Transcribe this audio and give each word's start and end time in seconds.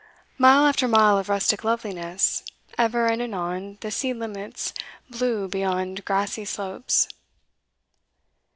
Mile 0.39 0.65
after 0.65 0.87
mile 0.87 1.19
of 1.19 1.29
rustic 1.29 1.63
loveliness, 1.63 2.41
ever 2.75 3.05
and 3.05 3.21
anon 3.21 3.77
the 3.81 3.91
sea 3.91 4.13
limits 4.15 4.73
blue 5.11 5.47
beyond 5.47 6.03
grassy 6.05 6.43
slopes. 6.43 7.07